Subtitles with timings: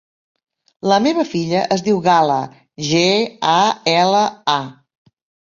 [0.91, 2.39] La meva filla es diu Gala:
[2.89, 3.03] ge,
[3.53, 3.59] a,
[3.95, 4.25] ela,
[4.57, 4.59] a.